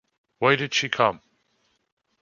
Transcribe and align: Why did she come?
Why 0.39 0.55
did 0.55 0.73
she 0.73 0.89
come? 0.89 1.21